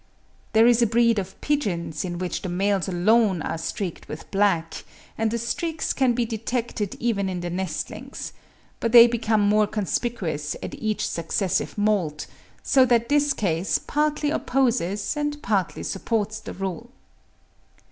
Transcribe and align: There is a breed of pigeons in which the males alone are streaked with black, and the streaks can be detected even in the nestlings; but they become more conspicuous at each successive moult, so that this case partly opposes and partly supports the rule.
There 0.53 0.65
is 0.65 0.81
a 0.81 0.87
breed 0.87 1.19
of 1.19 1.39
pigeons 1.41 2.03
in 2.03 2.17
which 2.17 2.41
the 2.41 2.49
males 2.49 2.87
alone 2.89 3.43
are 3.43 3.59
streaked 3.59 4.07
with 4.07 4.31
black, 4.31 4.83
and 5.15 5.29
the 5.29 5.37
streaks 5.37 5.93
can 5.93 6.13
be 6.13 6.25
detected 6.25 6.95
even 6.99 7.29
in 7.29 7.41
the 7.41 7.51
nestlings; 7.51 8.33
but 8.79 8.93
they 8.93 9.05
become 9.05 9.41
more 9.41 9.67
conspicuous 9.67 10.55
at 10.63 10.73
each 10.73 11.07
successive 11.07 11.77
moult, 11.77 12.25
so 12.63 12.83
that 12.87 13.09
this 13.09 13.31
case 13.33 13.77
partly 13.77 14.31
opposes 14.31 15.15
and 15.15 15.39
partly 15.43 15.83
supports 15.83 16.39
the 16.39 16.53
rule. 16.53 16.89